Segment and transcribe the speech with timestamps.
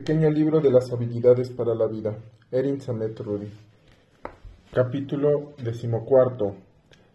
[0.00, 2.16] Pequeño libro de las habilidades para la vida.
[2.50, 3.50] Erin Samet Rudy.
[4.72, 6.54] Capítulo decimocuarto.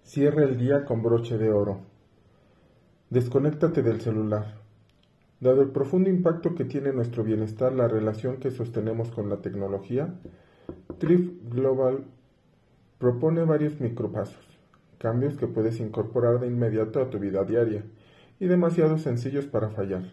[0.04, 1.80] Cierra el día con broche de oro.
[3.10, 4.62] Desconéctate del celular.
[5.40, 10.14] Dado el profundo impacto que tiene nuestro bienestar la relación que sostenemos con la tecnología,
[11.00, 12.06] Thrift Global
[13.00, 14.46] propone varios micropasos,
[15.00, 17.84] cambios que puedes incorporar de inmediato a tu vida diaria
[18.40, 20.04] y demasiado sencillos para fallar.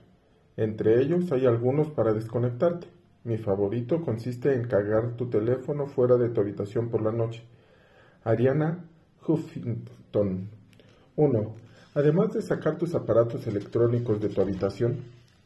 [0.57, 2.87] Entre ellos hay algunos para desconectarte.
[3.25, 7.45] Mi favorito consiste en cargar tu teléfono fuera de tu habitación por la noche.
[8.25, 8.85] Ariana
[9.27, 10.49] Huffington.
[11.17, 11.55] 1.
[11.95, 15.05] Además de sacar tus aparatos electrónicos de tu habitación,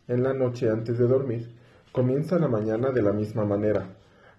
[0.09, 1.51] en la noche antes de dormir,
[1.93, 3.88] comienza la mañana de la misma manera.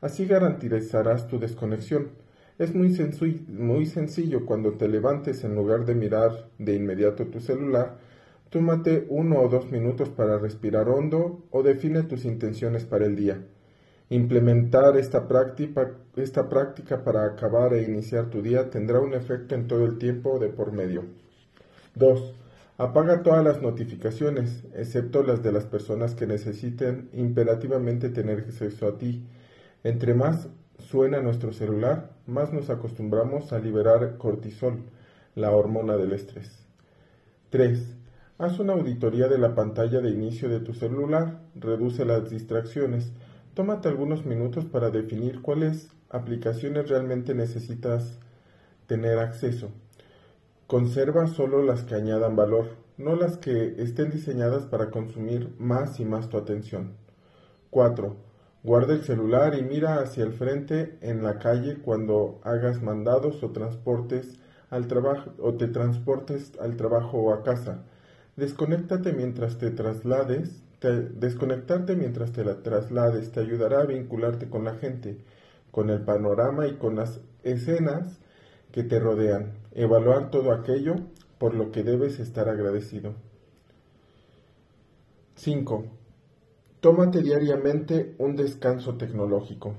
[0.01, 2.09] Así garantizarás tu desconexión.
[2.57, 2.89] Es muy,
[3.49, 7.97] muy sencillo cuando te levantes en lugar de mirar de inmediato tu celular,
[8.49, 13.43] Tómate uno o dos minutos para respirar hondo o define tus intenciones para el día.
[14.09, 19.97] Implementar esta práctica, para acabar e iniciar tu día tendrá un efecto en todo el
[19.97, 21.03] tiempo de por medio.
[21.95, 22.35] 2.
[22.77, 28.97] Apaga todas las notificaciones, excepto las de las personas que necesiten imperativamente tener acceso a
[28.97, 29.25] ti.
[29.83, 34.83] Entre más suena nuestro celular, más nos acostumbramos a liberar cortisol,
[35.35, 36.65] la hormona del estrés.
[37.49, 37.96] 3.
[38.39, 43.11] Haz una auditoría de la pantalla de inicio de tu celular, reduce las distracciones,
[43.55, 48.19] tómate algunos minutos para definir cuáles aplicaciones realmente necesitas
[48.85, 49.71] tener acceso.
[50.67, 56.05] Conserva solo las que añadan valor, no las que estén diseñadas para consumir más y
[56.05, 56.93] más tu atención.
[57.71, 58.17] 4.
[58.61, 63.49] Guarda el celular y mira hacia el frente en la calle cuando hagas mandados o
[63.49, 64.37] transportes
[64.69, 67.83] al trabajo o te transportes al trabajo o a casa.
[68.37, 70.61] Desconéctate mientras te traslades.
[70.79, 75.17] desconectarte mientras te la traslades te ayudará a vincularte con la gente,
[75.71, 78.19] con el panorama y con las escenas
[78.71, 79.53] que te rodean.
[79.73, 80.97] Evaluar todo aquello
[81.39, 83.15] por lo que debes estar agradecido.
[85.33, 85.85] 5.
[86.79, 89.73] Tómate diariamente un descanso tecnológico.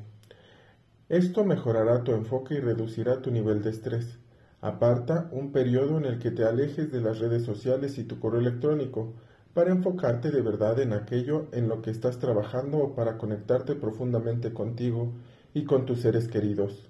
[1.09, 4.19] Esto mejorará tu enfoque y reducirá tu nivel de estrés.
[4.61, 8.41] Aparta un periodo en el que te alejes de las redes sociales y tu correo
[8.41, 9.15] electrónico
[9.55, 14.53] para enfocarte de verdad en aquello en lo que estás trabajando o para conectarte profundamente
[14.53, 15.13] contigo
[15.55, 16.89] y con tus seres queridos.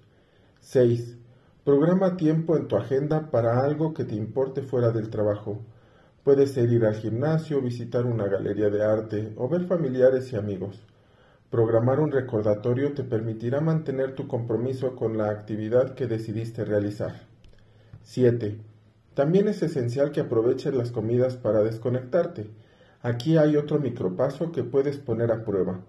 [0.61, 1.19] 6.
[1.63, 5.61] Programa tiempo en tu agenda para algo que te importe fuera del trabajo.
[6.25, 10.83] Puede ser ir al gimnasio, visitar una galería de arte o ver familiares y amigos.
[11.51, 17.29] Programar un recordatorio te permitirá mantener tu compromiso con la actividad que decidiste realizar.
[18.09, 18.57] 7.
[19.13, 22.49] También es esencial que aproveches las comidas para desconectarte.
[23.03, 25.81] Aquí hay otro micropaso que puedes poner a prueba.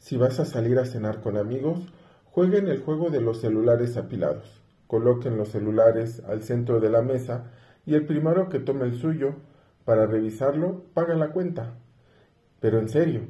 [0.00, 1.78] Si vas a salir a cenar con amigos,
[2.24, 4.60] jueguen el juego de los celulares apilados.
[4.88, 7.52] Coloquen los celulares al centro de la mesa
[7.86, 9.36] y el primero que tome el suyo
[9.84, 11.76] para revisarlo paga la cuenta.
[12.58, 13.20] Pero en serio,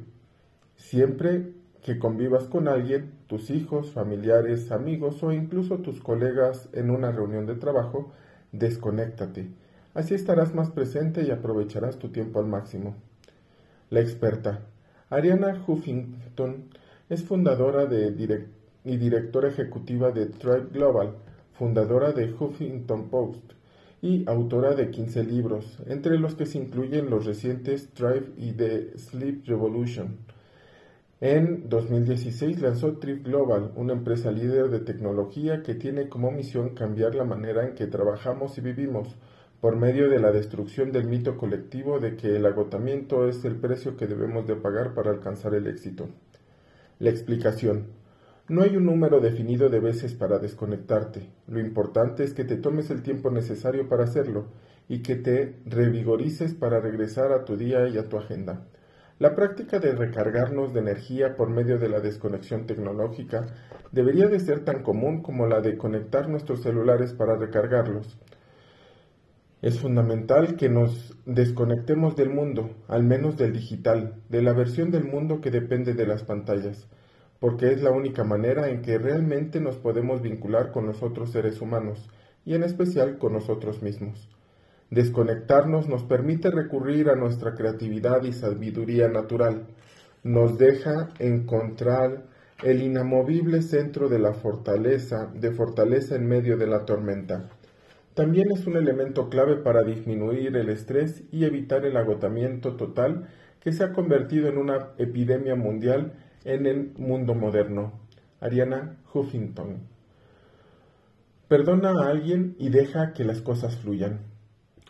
[0.75, 7.11] siempre que convivas con alguien, tus hijos, familiares, amigos o incluso tus colegas en una
[7.11, 8.11] reunión de trabajo,
[8.51, 9.47] desconéctate.
[9.93, 12.95] Así estarás más presente y aprovecharás tu tiempo al máximo.
[13.89, 14.61] La experta.
[15.09, 16.65] Ariana Huffington
[17.09, 18.47] es fundadora de
[18.85, 21.15] y directora ejecutiva de Tribe Global,
[21.53, 23.53] fundadora de Huffington Post
[24.01, 28.97] y autora de 15 libros, entre los que se incluyen los recientes Thrive y The
[28.97, 30.17] Sleep Revolution.
[31.21, 37.13] En 2016 lanzó Trip Global, una empresa líder de tecnología que tiene como misión cambiar
[37.13, 39.17] la manera en que trabajamos y vivimos
[39.59, 43.97] por medio de la destrucción del mito colectivo de que el agotamiento es el precio
[43.97, 46.07] que debemos de pagar para alcanzar el éxito.
[46.99, 47.87] La explicación.
[48.47, 51.29] No hay un número definido de veces para desconectarte.
[51.47, 54.45] Lo importante es que te tomes el tiempo necesario para hacerlo
[54.87, 58.65] y que te revigorices para regresar a tu día y a tu agenda.
[59.19, 63.47] La práctica de recargarnos de energía por medio de la desconexión tecnológica
[63.91, 68.17] debería de ser tan común como la de conectar nuestros celulares para recargarlos.
[69.61, 75.03] Es fundamental que nos desconectemos del mundo, al menos del digital, de la versión del
[75.03, 76.87] mundo que depende de las pantallas,
[77.41, 81.59] porque es la única manera en que realmente nos podemos vincular con los otros seres
[81.59, 82.09] humanos,
[82.45, 84.29] y en especial con nosotros mismos.
[84.91, 89.67] Desconectarnos nos permite recurrir a nuestra creatividad y sabiduría natural.
[90.23, 92.23] Nos deja encontrar
[92.63, 97.49] el inamovible centro de la fortaleza, de fortaleza en medio de la tormenta.
[98.15, 103.29] También es un elemento clave para disminuir el estrés y evitar el agotamiento total
[103.61, 106.13] que se ha convertido en una epidemia mundial
[106.43, 107.93] en el mundo moderno.
[108.41, 109.83] Ariana Huffington.
[111.47, 114.28] Perdona a alguien y deja que las cosas fluyan.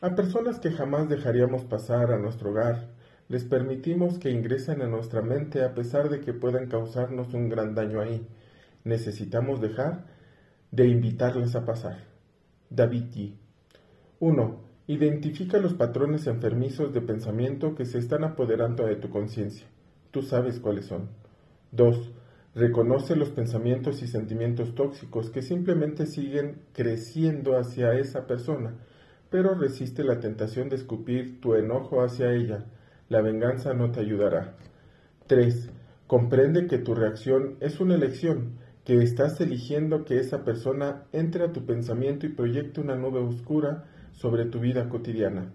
[0.02, 2.88] A personas que jamás dejaríamos pasar a nuestro hogar,
[3.28, 7.76] les permitimos que ingresen a nuestra mente a pesar de que puedan causarnos un gran
[7.76, 8.26] daño ahí.
[8.86, 10.06] Necesitamos dejar
[10.72, 11.98] de invitarles a pasar.
[12.70, 13.34] David G.
[14.22, 14.62] 1.
[14.88, 19.68] Identifica los patrones enfermizos de pensamiento que se están apoderando de tu conciencia.
[20.12, 21.10] Tú sabes cuáles son.
[21.74, 22.14] 2.
[22.56, 28.76] Reconoce los pensamientos y sentimientos tóxicos que simplemente siguen creciendo hacia esa persona,
[29.30, 32.66] pero resiste la tentación de escupir tu enojo hacia ella
[33.10, 34.56] la venganza no te ayudará.
[35.26, 35.72] 3.
[36.06, 41.52] Comprende que tu reacción es una elección, que estás eligiendo que esa persona entre a
[41.52, 45.52] tu pensamiento y proyecte una nube oscura sobre tu vida cotidiana.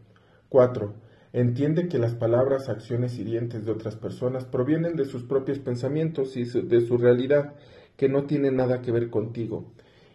[0.49, 0.95] 4.
[1.33, 6.45] Entiende que las palabras, acciones hirientes de otras personas provienen de sus propios pensamientos y
[6.45, 7.55] de su realidad,
[7.97, 9.73] que no tienen nada que ver contigo,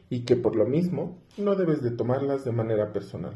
[0.10, 3.36] y que por lo mismo no debes de tomarlas de manera personal.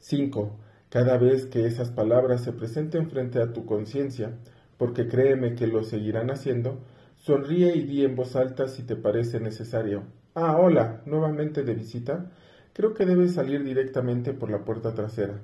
[0.00, 0.56] 5.
[0.88, 4.32] Cada vez que esas palabras se presenten frente a tu conciencia,
[4.76, 6.80] porque créeme que lo seguirán haciendo,
[7.16, 10.04] sonríe y di en voz alta si te parece necesario.
[10.34, 12.30] Ah, hola, nuevamente de visita.
[12.72, 15.40] Creo que debes salir directamente por la puerta trasera.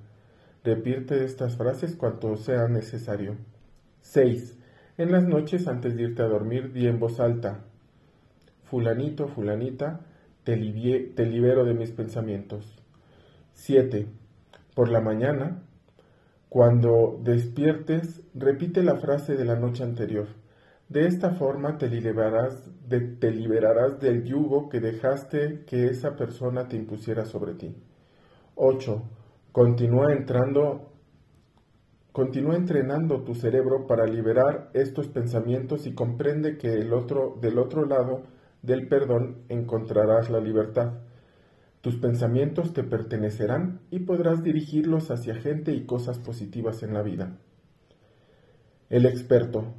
[0.65, 3.37] Repite estas frases cuanto sea necesario.
[4.01, 4.57] 6.
[4.99, 7.61] En las noches antes de irte a dormir, di en voz alta.
[8.65, 10.01] Fulanito, fulanita,
[10.45, 12.83] te, te libero de mis pensamientos.
[13.53, 14.07] 7.
[14.77, 15.63] Por la mañana,
[16.51, 20.27] cuando despiertes, repite la frase de la noche anterior.
[20.91, 26.77] De esta forma te liberarás, te liberarás del yugo que dejaste que esa persona te
[26.77, 27.75] impusiera sobre ti.
[28.55, 29.03] 8.
[29.51, 30.93] Continúa entrando
[32.13, 37.87] Continúa entrenando tu cerebro para liberar estos pensamientos y comprende que el otro, del otro
[37.87, 38.25] lado
[38.61, 40.99] del perdón encontrarás la libertad.
[41.87, 47.39] Tus pensamientos te pertenecerán y podrás dirigirlos hacia gente y cosas positivas en la vida.
[48.91, 49.73] El experto.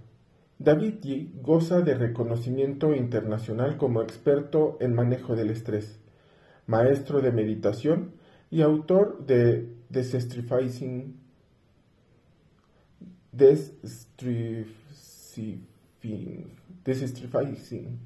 [0.57, 1.42] David G.
[1.42, 6.00] goza de reconocimiento internacional como experto en manejo del estrés,
[6.65, 8.13] maestro de meditación
[8.50, 11.19] y autor de Desestrifying,
[16.86, 18.00] Desestrifying,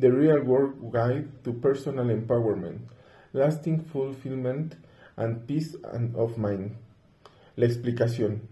[0.00, 2.94] The Real World Guide to Personal Empowerment,
[3.34, 4.76] Lasting Fulfillment
[5.16, 5.76] and Peace
[6.14, 6.70] of Mind.
[7.56, 8.42] La explicación.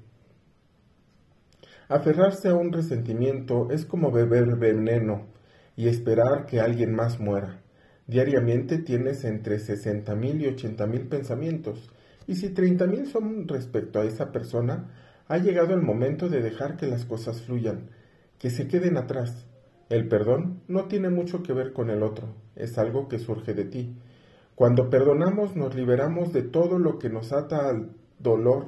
[1.89, 5.29] Aferrarse a un resentimiento es como beber veneno
[5.77, 7.63] y esperar que alguien más muera.
[8.09, 11.89] Diariamente tienes entre 60.000 y 80.000 pensamientos,
[12.27, 14.91] y si 30.000 son respecto a esa persona,
[15.29, 17.91] ha llegado el momento de dejar que las cosas fluyan,
[18.41, 19.47] que se queden atrás.
[19.91, 23.65] El perdón no tiene mucho que ver con el otro, es algo que surge de
[23.65, 23.95] ti
[24.55, 28.67] cuando perdonamos nos liberamos de todo lo que nos ata al dolor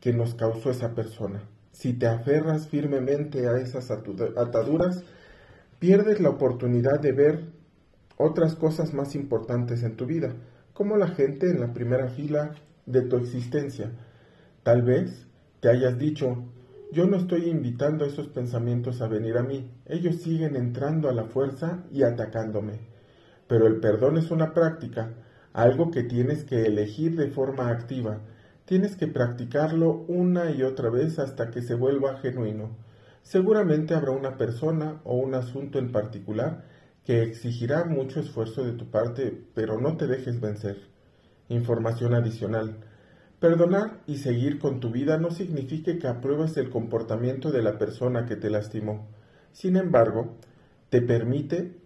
[0.00, 1.42] que nos causó esa persona.
[1.72, 5.04] Si te aferras firmemente a esas ataduras,
[5.78, 7.40] pierdes la oportunidad de ver
[8.18, 10.34] otras cosas más importantes en tu vida,
[10.74, 12.54] como la gente en la primera fila
[12.84, 13.92] de tu existencia.
[14.62, 15.26] Tal vez
[15.60, 16.44] te hayas dicho,
[16.92, 21.14] yo no estoy invitando a esos pensamientos a venir a mí, ellos siguen entrando a
[21.14, 22.95] la fuerza y atacándome
[23.46, 25.10] pero el perdón es una práctica,
[25.52, 28.20] algo que tienes que elegir de forma activa.
[28.64, 32.76] Tienes que practicarlo una y otra vez hasta que se vuelva genuino.
[33.22, 36.64] Seguramente habrá una persona o un asunto en particular
[37.04, 40.88] que exigirá mucho esfuerzo de tu parte, pero no te dejes vencer.
[41.48, 42.76] Información adicional.
[43.38, 48.26] Perdonar y seguir con tu vida no significa que apruebes el comportamiento de la persona
[48.26, 49.06] que te lastimó.
[49.52, 50.36] Sin embargo,
[50.90, 51.76] te permite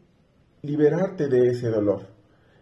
[0.63, 2.03] liberarte de ese dolor.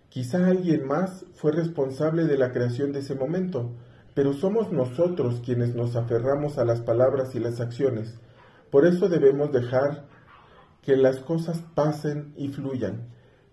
[0.09, 3.73] Quizá alguien más fue responsable de la creación de ese momento,
[4.15, 8.19] pero somos nosotros quienes nos aferramos a las palabras y las acciones.
[8.71, 10.07] Por eso debemos dejar
[10.83, 13.09] que las cosas pasen y fluyan.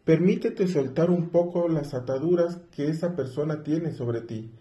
[0.06, 4.52] Permítete soltar un poco las ataduras que esa persona tiene sobre ti.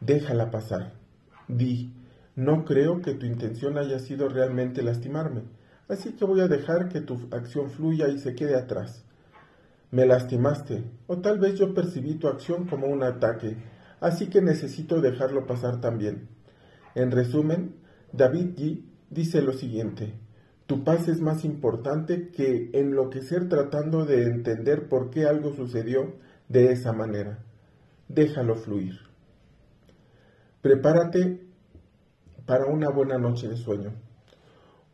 [0.00, 0.94] Déjala pasar.
[1.48, 1.92] Di,
[2.34, 5.42] no creo que tu intención haya sido realmente lastimarme,
[5.88, 9.05] así que voy a dejar que tu acción fluya y se quede atrás.
[9.96, 13.56] Me lastimaste, o tal vez yo percibí tu acción como un ataque,
[13.98, 16.28] así que necesito dejarlo pasar también.
[16.94, 17.76] En resumen,
[18.12, 18.82] David G.
[19.08, 20.12] dice lo siguiente,
[20.66, 26.12] tu paz es más importante que enloquecer tratando de entender por qué algo sucedió
[26.50, 27.38] de esa manera.
[28.08, 28.98] Déjalo fluir.
[30.60, 31.40] Prepárate
[32.44, 33.94] para una buena noche de sueño.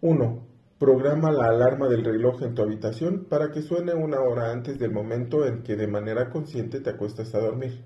[0.01, 0.52] 1.
[0.83, 4.91] Programa la alarma del reloj en tu habitación para que suene una hora antes del
[4.91, 7.85] momento en que de manera consciente te acuestas a dormir.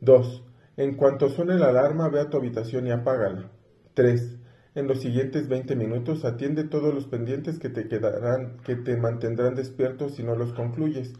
[0.00, 0.42] 2.
[0.78, 3.50] En cuanto suene la alarma, ve a tu habitación y apágala.
[3.92, 4.38] 3.
[4.74, 9.54] En los siguientes 20 minutos atiende todos los pendientes que te quedarán, que te mantendrán
[9.54, 11.12] despierto si no los concluyes,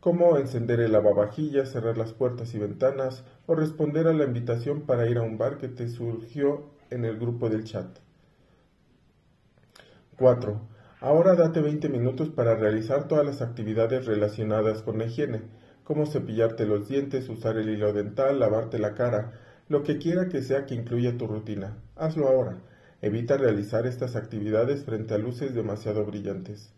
[0.00, 5.08] como encender el lavavajillas, cerrar las puertas y ventanas o responder a la invitación para
[5.08, 8.07] ir a un bar que te surgió en el grupo del chat.
[10.18, 10.60] 4.
[11.00, 15.42] Ahora date 20 minutos para realizar todas las actividades relacionadas con la higiene,
[15.84, 19.34] como cepillarte los dientes, usar el hilo dental, lavarte la cara,
[19.68, 21.76] lo que quiera que sea que incluya tu rutina.
[21.94, 22.58] Hazlo ahora.
[23.00, 26.72] Evita realizar estas actividades frente a luces demasiado brillantes.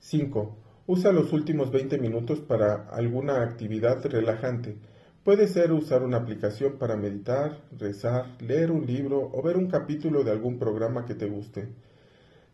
[0.00, 0.56] 5.
[0.88, 4.78] Usa los últimos 20 minutos para alguna actividad relajante.
[5.22, 10.24] Puede ser usar una aplicación para meditar, rezar, leer un libro o ver un capítulo
[10.24, 11.68] de algún programa que te guste.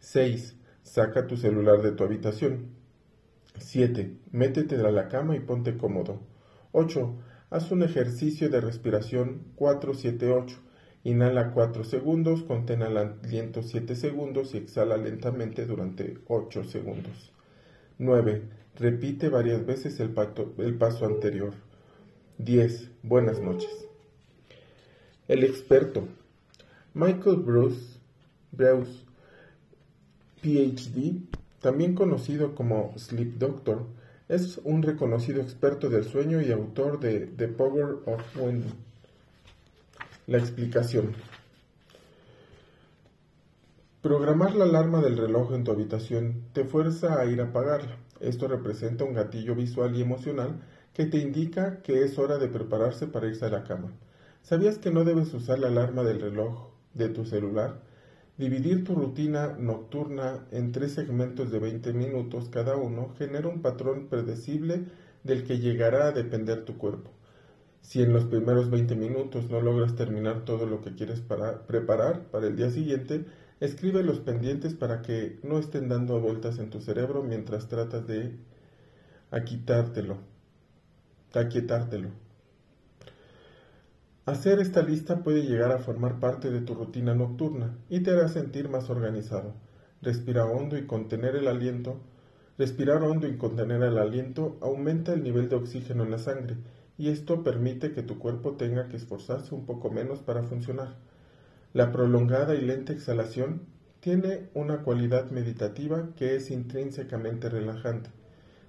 [0.00, 0.56] 6.
[0.82, 2.76] Saca tu celular de tu habitación.
[3.58, 4.16] 7.
[4.32, 6.20] Métete a la cama y ponte cómodo.
[6.72, 7.16] 8.
[7.50, 10.58] Haz un ejercicio de respiración 4-7-8.
[11.04, 17.32] Inhala 4 segundos, contén el aliento 7 segundos y exhala lentamente durante 8 segundos.
[17.98, 18.42] 9.
[18.74, 20.14] Repite varias veces el,
[20.58, 21.54] el paso anterior.
[22.38, 22.90] 10.
[23.02, 23.70] Buenas noches.
[25.28, 26.08] El experto.
[26.92, 27.98] Michael Bruce,
[28.52, 29.05] Bruce
[30.42, 31.22] PhD,
[31.60, 33.86] también conocido como Sleep Doctor,
[34.28, 38.64] es un reconocido experto del sueño y autor de The Power of Wind.
[40.26, 41.14] La explicación.
[44.02, 47.96] Programar la alarma del reloj en tu habitación te fuerza a ir a apagarla.
[48.20, 50.60] Esto representa un gatillo visual y emocional
[50.92, 53.92] que te indica que es hora de prepararse para irse a la cama.
[54.42, 57.80] ¿Sabías que no debes usar la alarma del reloj de tu celular?
[58.38, 64.08] Dividir tu rutina nocturna en tres segmentos de 20 minutos cada uno genera un patrón
[64.08, 64.84] predecible
[65.24, 67.10] del que llegará a depender tu cuerpo.
[67.80, 72.46] Si en los primeros 20 minutos no logras terminar todo lo que quieres preparar para
[72.46, 73.24] el día siguiente,
[73.60, 78.36] escribe los pendientes para que no estén dando vueltas en tu cerebro mientras tratas de
[79.30, 80.18] aquitártelo,
[81.32, 82.25] aquietártelo.
[84.26, 88.26] Hacer esta lista puede llegar a formar parte de tu rutina nocturna y te hará
[88.26, 89.54] sentir más organizado.
[90.02, 92.00] Respira hondo y contener el aliento.
[92.58, 96.56] Respirar hondo y contener el aliento aumenta el nivel de oxígeno en la sangre
[96.98, 100.96] y esto permite que tu cuerpo tenga que esforzarse un poco menos para funcionar.
[101.72, 103.62] La prolongada y lenta exhalación
[104.00, 108.10] tiene una cualidad meditativa que es intrínsecamente relajante.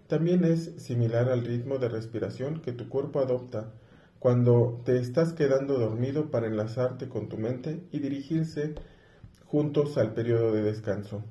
[0.06, 3.74] También es similar al ritmo de respiración que tu cuerpo adopta
[4.20, 8.76] cuando te estás quedando dormido para enlazarte con tu mente y dirigirse
[9.46, 11.24] juntos al periodo de descanso.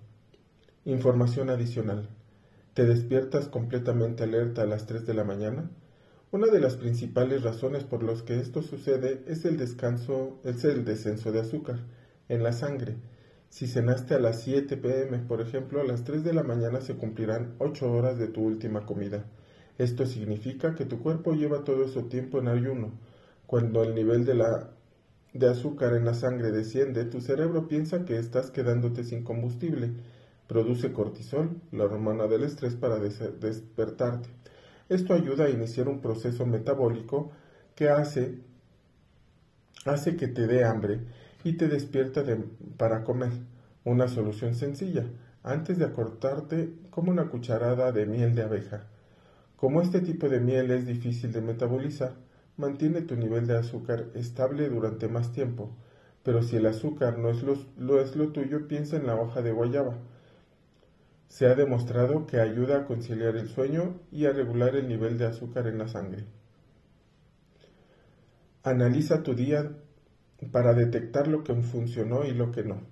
[0.84, 2.08] Información adicional.
[2.74, 5.70] ¿Te despiertas completamente alerta a las 3 de la mañana?
[6.30, 10.84] Una de las principales razones por las que esto sucede es el descanso, es el
[10.84, 11.78] descenso de azúcar
[12.28, 12.96] en la sangre.
[13.48, 16.96] Si cenaste a las 7 pm, por ejemplo, a las 3 de la mañana se
[16.96, 19.24] cumplirán 8 horas de tu última comida.
[19.78, 22.92] Esto significa que tu cuerpo lleva todo ese tiempo en ayuno.
[23.46, 24.70] Cuando el nivel de, la,
[25.34, 29.90] de azúcar en la sangre desciende, tu cerebro piensa que estás quedándote sin combustible.
[30.48, 34.28] Produce cortisol, la hormona del estrés, para despertarte.
[34.88, 37.32] Esto ayuda a iniciar un proceso metabólico
[37.74, 38.38] que hace,
[39.84, 41.00] hace que te dé hambre
[41.44, 42.24] y te despierta
[42.76, 43.32] para comer.
[43.84, 45.04] Una solución sencilla.
[45.42, 48.86] Antes de acortarte, como una cucharada de miel de abeja.
[49.56, 52.14] Como este tipo de miel es difícil de metabolizar,
[52.58, 55.74] mantiene tu nivel de azúcar estable durante más tiempo,
[56.22, 59.96] pero si el azúcar no es lo, tuyo, piensa en la hoja de guayaba.
[61.28, 65.26] Se ha demostrado que ayuda a conciliar el sueño y a regular el nivel de
[65.26, 66.24] azúcar en la sangre.
[68.62, 69.72] Analiza tu día
[70.52, 72.82] para detectar lo que funcionó y lo que no.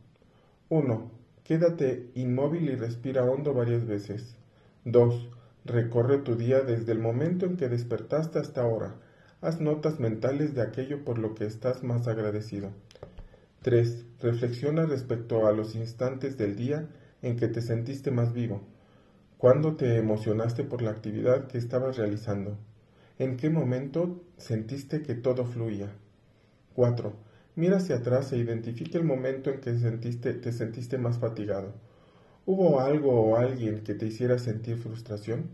[0.71, 1.11] 1.
[1.43, 4.37] Quédate inmóvil y respira hondo varias veces.
[4.85, 5.34] 2.
[5.67, 8.97] Recorre tu día desde el momento en que despertaste hasta ahora.
[9.41, 12.71] Haz notas mentales de aquello por lo que estás más agradecido.
[13.63, 14.05] 3.
[14.21, 16.87] Reflexiona respecto a los instantes del día
[17.23, 18.61] en que te sentiste más vivo.
[19.39, 22.59] ¿Cuándo te emocionaste por la actividad que estabas realizando?
[23.19, 25.89] ¿En qué momento sentiste que todo fluía?
[26.75, 27.15] 4.
[27.57, 31.73] Mira hacia atrás e identifica el momento en que te sentiste más fatigado.
[32.47, 35.49] ¿Hubo algo o alguien que te hiciera sentir frustración?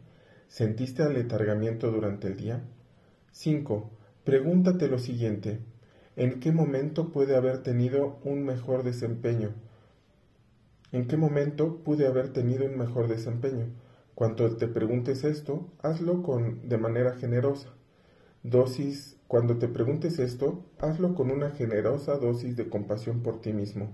[0.48, 2.64] ¿Sentiste aletargamiento durante el día?
[3.30, 3.88] 5.
[4.24, 5.60] Pregúntate lo siguiente.
[6.16, 9.50] ¿En qué momento puede haber tenido un mejor desempeño?
[10.90, 13.68] ¿En qué momento pude haber tenido un mejor desempeño?
[14.16, 17.68] Cuando te preguntes esto, hazlo con, de manera generosa.
[18.42, 23.92] Dosis, cuando te preguntes esto, hazlo con una generosa dosis de compasión por ti mismo.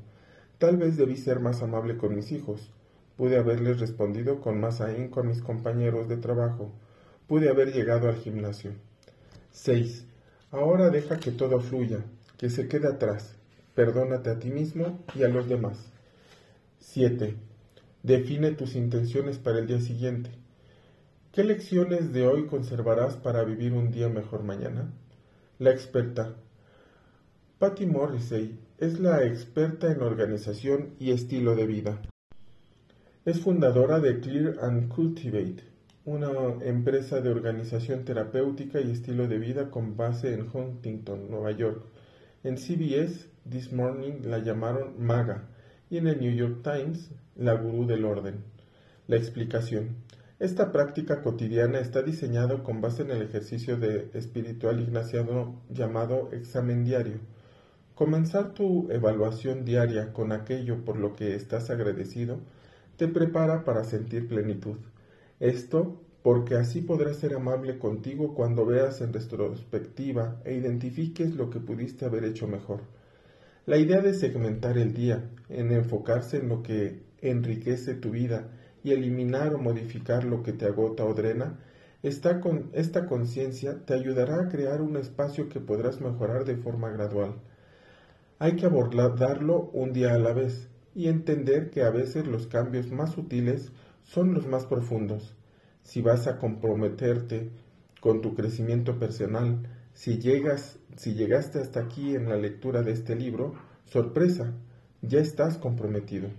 [0.57, 2.73] Tal vez debí ser más amable con mis hijos.
[3.17, 6.73] Pude haberles respondido con más ahínco a mis compañeros de trabajo.
[7.27, 8.73] Pude haber llegado al gimnasio.
[9.53, 10.07] 6.
[10.51, 12.05] Ahora deja que todo fluya,
[12.37, 13.37] que se quede atrás.
[13.75, 15.79] Perdónate a ti mismo y a los demás.
[16.81, 17.37] 7.
[18.03, 20.31] Define tus intenciones para el día siguiente.
[21.33, 24.93] ¿Qué lecciones de hoy conservarás para vivir un día mejor mañana?
[25.59, 26.35] La experta.
[27.59, 32.01] Patty Morrissey es la experta en organización y estilo de vida.
[33.27, 35.65] Es fundadora de Clear and Cultivate,
[36.05, 36.31] una
[36.65, 41.83] empresa de organización terapéutica y estilo de vida con base en Huntington, Nueva York.
[42.45, 45.49] En CBS, This Morning la llamaron Maga
[45.91, 48.45] y en el New York Times, la gurú del orden.
[49.09, 49.97] La explicación.
[50.39, 56.85] Esta práctica cotidiana está diseñada con base en el ejercicio de espiritual ignaciano llamado examen
[56.85, 57.19] diario.
[57.97, 62.39] Comenzar tu evaluación diaria con aquello por lo que estás agradecido
[62.97, 64.77] te prepara para sentir plenitud.
[65.41, 71.61] Esto porque así podrás ser amable contigo cuando veas en retrospectiva e identifiques lo que
[71.61, 72.81] pudiste haber hecho mejor.
[73.65, 78.49] La idea de segmentar el día, en enfocarse en lo que enriquece tu vida
[78.83, 81.61] y eliminar o modificar lo que te agota o drena,
[82.03, 86.91] esta, con, esta conciencia te ayudará a crear un espacio que podrás mejorar de forma
[86.91, 87.35] gradual.
[88.39, 92.91] Hay que abordarlo un día a la vez y entender que a veces los cambios
[92.91, 93.71] más sutiles
[94.03, 95.37] son los más profundos.
[95.83, 97.51] Si vas a comprometerte
[98.01, 103.15] con tu crecimiento personal, si llegas, si llegaste hasta aquí en la lectura de este
[103.15, 103.53] libro,
[103.85, 104.55] sorpresa,
[105.03, 106.31] ya estás comprometido.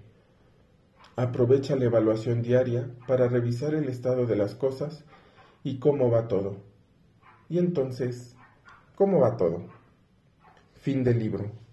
[1.15, 5.05] Aprovecha la evaluación diaria para revisar el estado de las cosas
[5.63, 6.57] y cómo va todo.
[7.47, 8.35] Y entonces,
[8.95, 9.67] ¿cómo va todo?
[10.73, 11.66] Fin del libro.